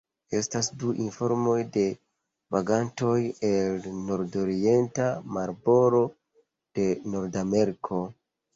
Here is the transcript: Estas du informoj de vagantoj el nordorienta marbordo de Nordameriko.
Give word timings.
Estas 0.37 0.67
du 0.83 0.93
informoj 1.03 1.57
de 1.75 1.83
vagantoj 2.57 3.13
el 3.51 3.87
nordorienta 4.07 5.07
marbordo 5.37 6.03
de 6.81 6.91
Nordameriko. 7.17 8.05